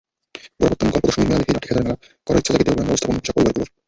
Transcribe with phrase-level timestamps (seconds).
[0.59, 3.67] গোড়াপত্তনের গল্পদশমীর মেলা দেখেই লাঠিখেলার মেলা করার ইচ্ছা জাগে দেওগ্রামের অবস্থাপন্ন কৃষক পরিবারগুলোর।